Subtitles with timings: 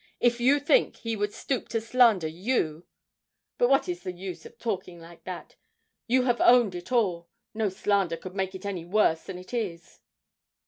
[0.19, 2.85] 'If you think he would stoop to slander you
[3.59, 5.57] But what is the use of talking like that?
[6.07, 7.29] You have owned it all.
[7.53, 9.99] No slander could make it any worse than it is!'